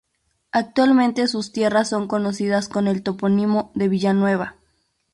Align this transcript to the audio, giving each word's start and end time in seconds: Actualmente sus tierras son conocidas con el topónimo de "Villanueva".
Actualmente 0.51 1.27
sus 1.27 1.51
tierras 1.51 1.89
son 1.89 2.07
conocidas 2.07 2.67
con 2.69 2.87
el 2.87 3.03
topónimo 3.03 3.71
de 3.75 3.87
"Villanueva". 3.87 4.55